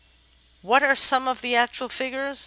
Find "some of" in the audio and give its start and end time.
0.95-1.43